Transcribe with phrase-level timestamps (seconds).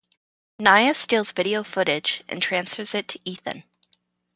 [0.59, 3.63] Nyah steals video footage and transfers it to Ethan.